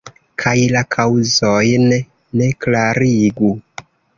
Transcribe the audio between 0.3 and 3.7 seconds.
Kaj la kaŭzojn ne klarigu.